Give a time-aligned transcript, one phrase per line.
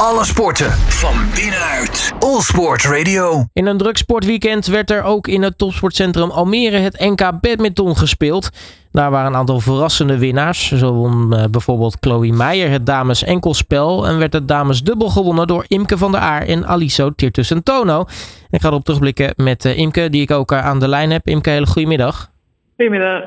[0.00, 2.12] Alle sporten van binnenuit.
[2.18, 3.44] All Sport Radio.
[3.52, 8.50] In een druk sportweekend werd er ook in het topsportcentrum Almere het NK Badminton gespeeld.
[8.92, 10.72] Daar waren een aantal verrassende winnaars.
[10.72, 14.06] Zo won eh, bijvoorbeeld Chloe Meijer het dames enkelspel.
[14.06, 18.04] En werd het dames dubbel gewonnen door Imke van der Aar en Aliso Tirtussen Tono.
[18.50, 21.26] Ik ga erop terugblikken met eh, Imke, die ik ook eh, aan de lijn heb.
[21.26, 22.30] Imke, hele goedemiddag.
[22.76, 23.22] Goedemiddag.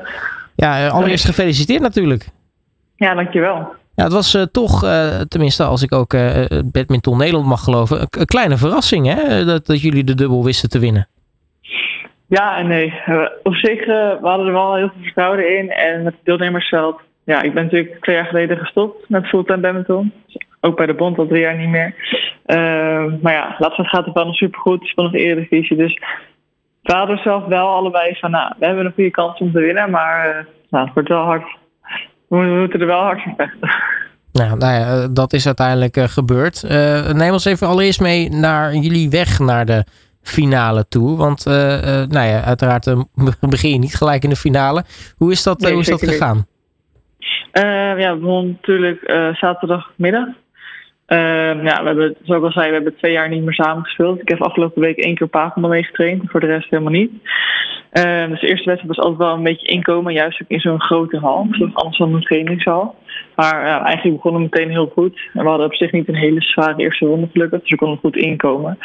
[0.54, 2.28] Ja, allereerst gefeliciteerd natuurlijk.
[2.96, 3.78] Ja, dankjewel.
[4.00, 8.00] Ja, het was eh, toch, eh, tenminste als ik ook eh, Badminton Nederland mag geloven,
[8.00, 11.08] een, kleine verrassing hè, dat, dat jullie de dubbel wisten te winnen.
[12.28, 12.94] Ja en nee.
[13.42, 15.70] Op zich, we hadden er wel heel veel vertrouwen in.
[15.70, 17.00] En het deelnemersveld.
[17.24, 20.12] Ja, ik ben natuurlijk twee jaar geleden gestopt met fulltime badminton.
[20.60, 21.94] Ook bij de bond al drie jaar niet meer.
[23.22, 24.78] Maar ja, laatst gaat het wel nog supergoed.
[24.78, 25.76] Het is wel nog Eredivisie.
[25.76, 25.98] Dus
[26.82, 29.90] we hadden zelf wel allebei van, nou, we hebben een goede kans om te winnen.
[29.90, 31.58] Maar nou, het wordt wel hard.
[32.28, 33.70] We moeten er wel hard voor vechten.
[34.32, 36.62] Nou, nou ja, dat is uiteindelijk eh, gebeurd.
[36.62, 39.84] Eh, neem ons even allereerst mee naar jullie weg naar de
[40.22, 41.16] finale toe.
[41.16, 43.00] Want eh, eh, nou ja, uiteraard eh,
[43.40, 44.84] begin je niet gelijk in de finale.
[45.16, 46.46] Hoe is dat, eh, Nee, hoe is dat gegaan?
[47.52, 47.62] Eh,
[47.98, 50.26] ja, we begonnen natuurlijk eh, zaterdagmiddag.
[51.10, 53.84] Eh, ja, we hebben, zoals ik al zei, we hebben twee jaar niet meer samen
[53.84, 54.20] gespeeld.
[54.20, 57.10] Ik heb afgelopen week één keer Papenbal meegetraind, voor de rest helemaal niet.
[57.90, 60.80] Eh, dus de eerste wedstrijd was altijd wel een beetje inkomen, juist ook in zo'n
[60.80, 62.94] grote hal, zoals anders dan een trainingshal.
[63.36, 65.20] Maar eigenlijk begonnen we meteen heel goed.
[65.32, 67.98] En we hadden op zich niet een hele zware eerste ronde gelukkig, dus we konden
[67.98, 68.78] goed inkomen.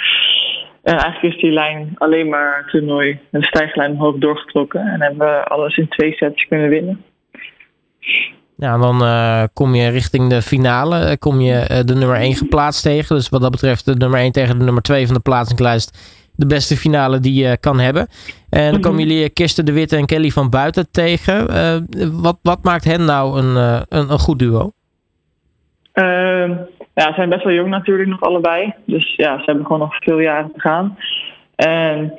[0.83, 4.81] En eigenlijk is die lijn alleen maar toernooi, een stijglijn omhoog doorgetrokken.
[4.81, 7.03] En hebben we alles in twee sets kunnen winnen.
[8.59, 10.99] En dan eh, kom je richting de finale.
[10.99, 13.15] Eh, Kom je eh, de nummer 1 geplaatst tegen.
[13.15, 16.13] Dus wat dat betreft de nummer 1 tegen de nummer 2 van de plaatsingslijst.
[16.35, 18.07] De beste finale die je kan hebben.
[18.49, 19.09] En dan komen Mhm.
[19.09, 21.47] jullie Kirsten de Witte en Kelly van Buiten tegen.
[22.21, 23.55] Wat, wat maakt hen nou een,
[23.89, 24.71] een, een goed duo?
[25.91, 26.51] Ehm,
[26.93, 28.73] ja, ze zijn best wel jong natuurlijk nog allebei.
[28.85, 30.97] Dus ja, ze hebben gewoon nog veel jaren te gaan.
[31.55, 32.13] En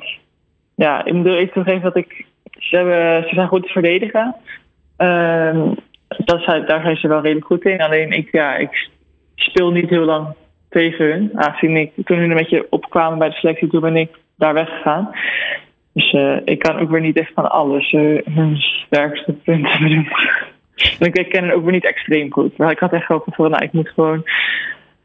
[0.75, 2.25] ja, ik moet even toegeven dat ik...
[2.59, 4.35] Ze, hebben, ze zijn goed te verdedigen.
[4.97, 5.73] Ehm,
[6.09, 7.81] daar zijn ze wel redelijk goed in.
[7.81, 8.89] Alleen ik, ja, ik
[9.35, 10.35] speel niet heel lang
[10.69, 11.31] tegen hun.
[11.35, 15.11] Aangezien ik, toen hun een beetje opkwamen bij de selectie, toen ben ik daar weggegaan.
[15.93, 20.13] Dus eh, ik kan ook weer niet echt van alles eh, hun sterkste punten bedoelen.
[20.99, 22.57] En ik ken hen ook weer niet extreem goed.
[22.57, 24.23] Maar ik had echt gehoopt van, nou, ik moet gewoon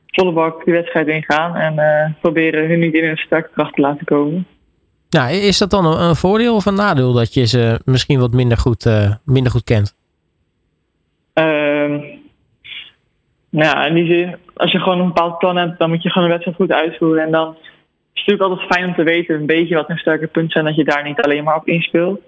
[0.07, 1.55] volle bak die wedstrijd ingaan.
[1.55, 4.45] En eh, proberen hun niet in hun sterke kracht te laten komen.
[5.09, 8.57] Nou, is dat dan een, voordeel of een nadeel dat je ze misschien wat minder
[8.57, 8.85] goed,
[9.25, 9.99] minder goed kent?
[11.33, 11.91] Ehm,
[13.49, 16.09] nou ja, in die zin, als je gewoon een bepaald plan hebt, dan moet je
[16.09, 17.23] gewoon een wedstrijd goed uitvoeren.
[17.23, 17.55] En dan
[18.13, 20.65] is het natuurlijk altijd fijn om te weten een beetje wat hun sterke punten zijn,
[20.65, 22.21] dat je daar niet alleen maar op inspeelt.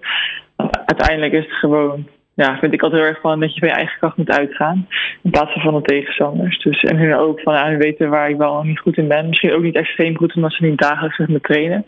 [0.86, 3.74] Uiteindelijk is het gewoon, ja, vind ik altijd heel erg van dat je van je
[3.74, 4.88] eigen kracht moet uitgaan.
[5.22, 6.58] In plaats van van de tegenstanders.
[6.58, 9.28] Dus, en hun ook van, ja, weten waar ik wel niet goed in ben.
[9.28, 11.84] Misschien ook niet extreem goed, omdat ze niet dagelijks met me trainen.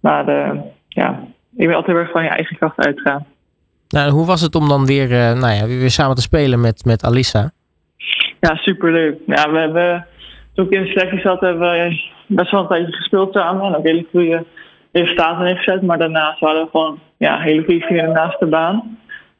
[0.00, 1.24] Maar eh, ja,
[1.56, 3.26] ik ben altijd heel erg van je eigen kracht uitgaan.
[3.92, 6.84] Nou, hoe was het om dan weer, eh, nou ja, weer samen te spelen met,
[6.84, 7.50] met Alissa?
[8.40, 9.16] Ja, superleuk.
[9.26, 10.06] Ja, we hebben,
[10.54, 13.66] toen ik in de selectie zat, hebben we best wel een tijdje gespeeld samen.
[13.66, 14.44] En ook hele goede
[14.92, 15.82] resultaten neergezet.
[15.82, 18.98] Maar daarnaast hadden we gewoon ja, hele goede vrienden naast de baan.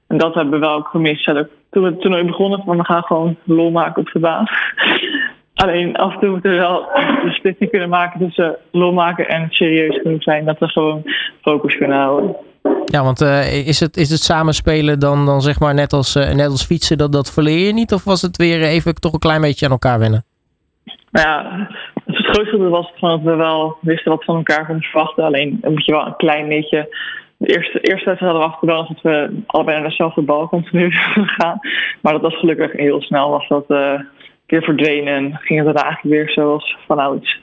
[0.08, 1.24] En dat hebben we wel ook gemist.
[1.24, 4.46] Toen we het toernooi begonnen, van we gaan gewoon lol maken op de baan.
[5.54, 6.88] Alleen af en toe moeten we wel
[7.24, 10.44] de splitting kunnen maken tussen lol maken en serieus genoeg zijn.
[10.44, 11.02] Dat we gewoon
[11.40, 12.36] focus kunnen houden.
[12.86, 16.34] Ja, want eh, is, het, is het samenspelen dan, dan zeg maar net als, eh,
[16.34, 17.92] net als fietsen, dat, dat verleer je niet?
[17.92, 20.24] Of was het weer even toch een klein beetje aan elkaar wennen?
[21.10, 21.68] Nou ja,
[22.06, 25.24] het grootste was het dat we wel wisten wat van elkaar konden verwachten.
[25.24, 26.96] Alleen moet je wel een klein beetje.
[27.36, 30.90] De eerste, eerste wedstrijd hadden we afgedaan dat we allebei naar dezelfde bal continu
[31.36, 31.58] gaan.
[32.00, 34.00] Maar dat was gelukkig heel snel, was dat eh,
[34.46, 37.40] weer verdwenen en ging het eigenlijk weer zoals vanouds.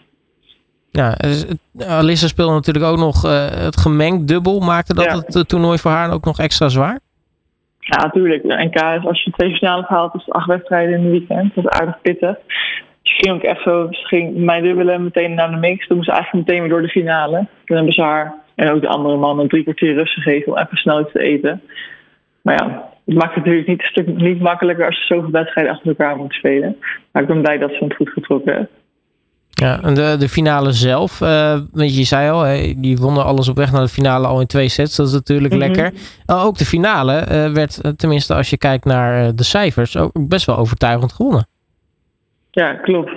[0.92, 1.46] Ja, dus,
[1.78, 4.60] eh, Alissa speelde natuurlijk ook nog eh, het gemengd dubbel.
[4.60, 5.16] Maakte dat Ja.
[5.16, 7.00] het eh, toernooi voor haar ook nog extra zwaar?
[7.80, 8.44] Ja, natuurlijk.
[8.44, 11.56] De NK is als je twee finales haalt, is het acht wedstrijden in een weekend.
[11.56, 12.36] Dat is aardig pittig.
[13.02, 13.88] Dus het ging ook echt zo.
[13.92, 15.88] Ze ging mijn dubbelen meteen naar de mix.
[15.88, 17.48] Toen moest ze eigenlijk meteen weer door de finale.
[17.66, 20.58] Toen hebben ze haar en ook de andere man een drie kwartier rust gegeven om
[20.58, 21.62] even snel iets te eten.
[22.42, 25.74] Maar ja, het maakt het natuurlijk niet, een stuk niet makkelijker als je zoveel wedstrijden
[25.74, 26.78] achter elkaar moet spelen.
[27.12, 28.70] Maar ik ben blij dat ze het goed getrokken heeft.
[29.60, 32.44] Ja, en de, de finale zelf, eh, want je zei al,
[32.82, 34.96] die wonnen alles op weg naar de finale al in twee sets.
[34.96, 35.62] Dat is natuurlijk Mhm.
[35.62, 35.92] lekker.
[36.28, 39.98] Uh, ook de finale eh, werd, eh, tenminste als je kijkt naar eh, de cijfers,
[39.98, 41.48] ook best wel overtuigend gewonnen.
[42.52, 43.12] Ja, klopt.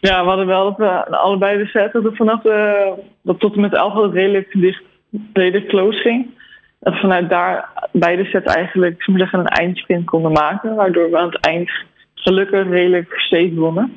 [0.00, 2.92] Ja, we hadden wel dat we allebei de set dat vanaf de,
[3.22, 4.82] dat tot en met elf het redelijk dicht,
[5.32, 6.26] redelijk close ging.
[6.80, 10.74] Dat vanuit daar beide sets eigenlijk, zeggen, een eindsprint konden maken.
[10.74, 11.70] Waardoor we aan het eind
[12.14, 13.96] gelukkig redelijk safe wonnen.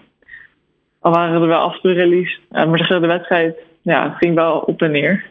[1.05, 2.37] Al waren er wel af en release.
[2.49, 5.25] maar zeg, de wedstrijd ja, ging wel op en neer.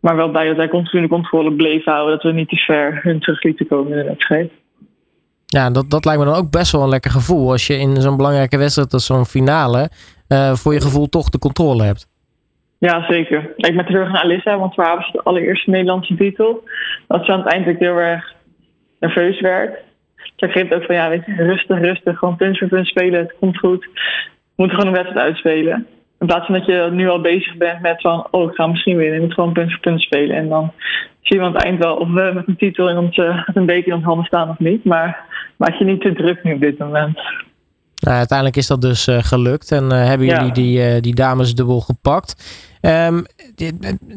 [0.00, 2.14] Maar wel blij dat wij continu de controle bleven houden.
[2.14, 4.52] Dat we niet te ver hun terug lieten komen in de wedstrijd.
[5.46, 7.50] Ja, dat, dat lijkt me dan ook best wel een lekker gevoel.
[7.50, 9.90] Als je in zo'n belangrijke wedstrijd als zo'n finale...
[10.28, 12.08] Uh, voor je gevoel toch de controle hebt.
[12.78, 13.52] Ja, zeker.
[13.56, 16.62] Ik ben terug naar Alissa, want we hebben de allereerste Nederlandse titel.
[17.08, 18.34] Dat ze aan het eind heel erg
[19.00, 19.78] nerveus werd.
[20.36, 22.18] Zij geeft ook van, ja, weet je, rustig, rustig.
[22.18, 23.88] Gewoon punt voor punt spelen, het komt goed.
[24.56, 25.86] We moeten gewoon een wedstrijd uitspelen.
[26.18, 28.96] In plaats van dat je nu al bezig bent met van, oh, ik ga misschien
[28.96, 29.14] winnen.
[29.14, 30.36] Je moet gewoon punt voor punt spelen.
[30.36, 30.72] En dan
[31.20, 33.66] zien we aan het eind wel of we met een titel en ons, met een
[33.66, 34.84] beker in onze handen staan of niet.
[34.84, 35.24] Maar
[35.56, 37.20] maak je niet te druk nu op dit moment.
[38.00, 41.80] Nou, uiteindelijk is dat dus uh, gelukt en uh, hebben jullie die, uh, die damesdubbel
[41.80, 42.34] gepakt.
[42.80, 43.24] Um,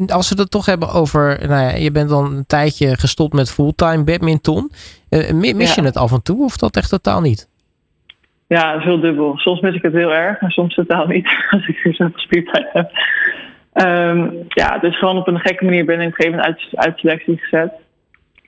[0.07, 3.51] als we het toch hebben over, nou ja, je bent dan een tijdje gestopt met
[3.51, 4.71] fulltime badminton.
[5.33, 7.47] mis je het af en toe of dat echt totaal niet?
[8.49, 9.37] Ja, is heel dubbel.
[9.37, 11.27] Soms mis ik het heel erg, maar soms totaal niet.
[11.51, 12.91] Als ik zoveel speeltijd heb.
[13.73, 16.99] Um, ja, dus gewoon op een gekke manier ben ik op een gegeven moment uit,
[16.99, 17.71] selectie gezet.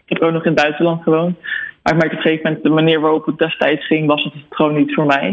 [0.05, 1.37] Ik heb ook nog in het buitenland gewoond.
[1.83, 4.33] Maar ik merkte op een gegeven moment de manier waarop het destijds ging, was het
[4.49, 5.27] gewoon niet voor mij.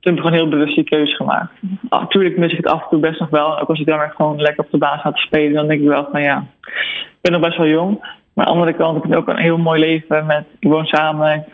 [0.00, 1.52] Toen heb ik gewoon heel bewust die keuze gemaakt.
[1.90, 3.60] Natuurlijk ah, mis ik het af en toe best nog wel.
[3.60, 5.88] Ook als ik dan weer gewoon lekker op de baan ga spelen, dan denk ik
[5.88, 7.98] wel van ja, ik ben nog best wel jong.
[8.32, 10.86] Maar aan de andere kant heb ik ook een heel mooi leven met, ik woon
[10.86, 11.44] samen,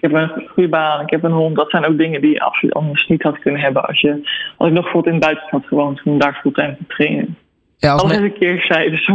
[0.00, 1.56] heb een goede baan, ik heb een hond.
[1.56, 4.68] Dat zijn ook dingen die je absoluut anders niet had kunnen hebben als, je, als
[4.68, 7.36] ik nog bijvoorbeeld in het buitenland had gewoond om daar fulltime te trainen.
[7.76, 8.22] Ja, als men...
[8.22, 9.10] een keer zei, dus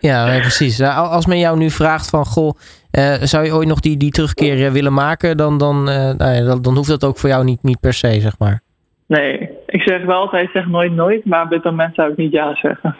[0.00, 0.82] Ja, nee, precies.
[0.82, 2.54] Als men jou nu vraagt van, goh,
[2.98, 6.32] uh, zou je ooit nog die, die terugkeer eh, willen maken, dan, dan, uh, nou
[6.32, 8.60] ja, dan, dan, hoeft dat ook voor jou niet, niet per se, zeg maar.
[9.06, 12.32] Nee, ik zeg wel altijd, zeg nooit nooit, maar op dit moment zou ik niet
[12.32, 12.96] ja zeggen.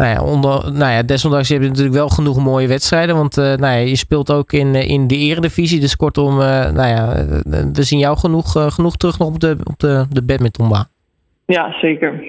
[0.00, 3.16] Nou ja, onder, nou ja, desondanks heb je natuurlijk wel genoeg mooie wedstrijden.
[3.16, 5.80] Want uh, nou ja, je speelt ook in, in de eredivisie.
[5.80, 7.24] Dus kortom, uh, nou ja,
[7.72, 10.86] we zien jou genoeg, genoeg terug nog op de, op de, de badmintonbaan.
[11.46, 12.22] Ja, zeker.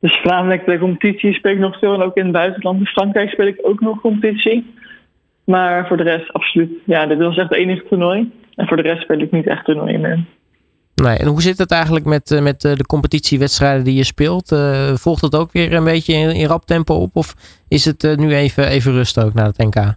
[0.00, 1.94] Dus voornamelijk de competitie speel ik nog veel.
[1.94, 2.80] En ook in het buitenland.
[2.80, 4.74] In Frankrijk speel ik ook nog competitie.
[5.44, 6.70] Maar voor de rest absoluut.
[6.84, 8.32] Ja, dit was echt het enige toernooi.
[8.54, 10.24] En voor de rest speel ik niet echt toernooi meer.
[11.02, 14.52] Nee, en hoe zit het eigenlijk met, eh, met eh, de competitiewedstrijden die je speelt?
[14.52, 17.10] Uh, volgt het ook weer een beetje in, rap tempo op?
[17.16, 17.34] Of
[17.68, 19.94] is het nu even, even rust ook naar het NK?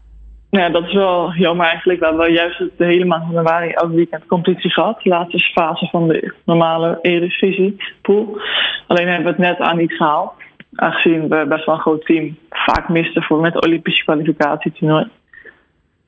[0.49, 1.99] Ja, dat is wel jammer eigenlijk.
[1.99, 5.01] We hebben juist de hele maand januari elk weekend competitie gehad.
[5.03, 8.41] De laatste fase van de normale Eredivisie pool.
[8.87, 10.31] Alleen hebben we het net aan niet gehaald.
[10.75, 15.07] Aangezien we best wel een groot team vaak misten voor met de Olympische kwalificatietoernooi.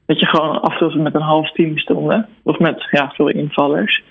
[0.05, 2.27] Dat je gewoon af en toe met een half team stonden.
[2.43, 4.03] Of met ja, veel invallers.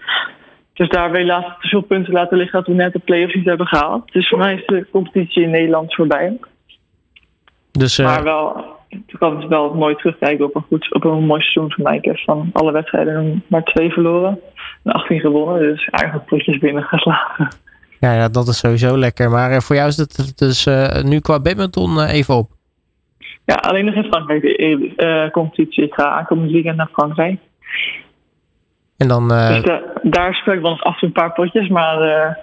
[0.72, 3.34] Dus daar wil je laatst te veel punten laten liggen dat we net de play-offs
[3.34, 4.12] niet hebben gehaald.
[4.12, 6.38] Dus voor mij is de competitie in Nederland voorbij.
[7.70, 8.06] Dus, uh...
[8.06, 11.72] Maar wel, ik kan het wel mooi terugkijken op een, goed, op een mooi seizoen
[11.72, 11.96] van mij.
[11.96, 14.40] Ik heb van alle wedstrijden maar twee verloren
[14.82, 15.60] en 18 gewonnen.
[15.60, 17.48] Dus eigenlijk potjes binnengeslagen.
[18.00, 19.30] Ja, ja, dat is sowieso lekker.
[19.30, 22.48] Maar uh, voor jou is het dus uh, nu qua badminton even op?
[23.44, 25.84] Ja, alleen nog in Frankrijk de competitie.
[25.84, 27.40] Ik ga aankomend weekend naar Frankrijk.
[29.00, 29.62] En dan, dus
[30.02, 32.34] daar speel ik wel eens af een paar potjes, maar uh,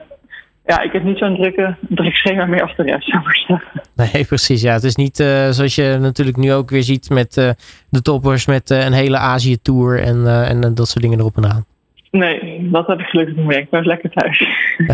[0.65, 3.81] ja, ik heb niet zo'n drukke, druk schema meer als de rest, zou ik zeggen.
[3.95, 4.61] Nee, precies.
[4.61, 7.49] Ja, het is niet uh, zoals je natuurlijk nu ook weer ziet met uh,
[7.89, 11.65] de toppers met een hele Azië-tour en, en dat soort dingen erop en aan.
[12.11, 13.59] Nee, dat heb ik gelukkig niet meer.
[13.59, 14.45] Ik ben lekker thuis.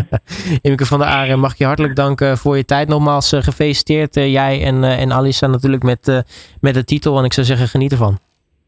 [0.62, 2.88] Imke van der Aren, mag ik je hartelijk danken voor je tijd.
[2.88, 6.24] Nogmaals gefeliciteerd jij en, en Alisa natuurlijk met,
[6.60, 7.18] met de titel.
[7.18, 8.18] En ik zou zeggen, geniet ervan.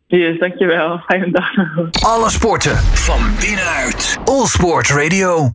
[0.08, 0.98] Yes, dankjewel.
[1.06, 1.50] Fijne dag.
[2.04, 4.18] Alle sporten van binnenuit.
[4.24, 5.50] All Sport Radio.